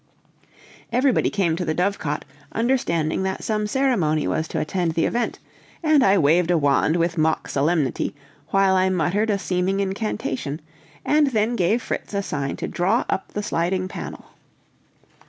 [0.91, 5.37] Everybody came to the dovecot, understanding that some ceremony was to attend the event,
[5.83, 8.15] and I waved a wand with mock solemnity,
[8.49, 10.59] while I muttered a seeming incantation,
[11.05, 14.25] and then gave Fritz a sign to draw up the sliding panel.